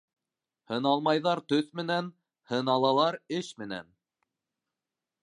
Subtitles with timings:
[0.71, 2.09] Һыналмайҙар төҫ менән,
[2.53, 3.93] һыналалар эш менән.